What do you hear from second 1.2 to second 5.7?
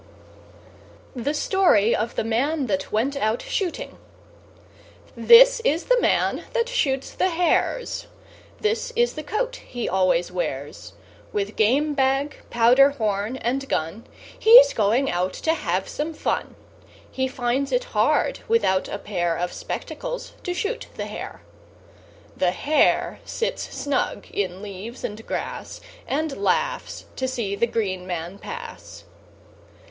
Story of the Man that went out Shooting This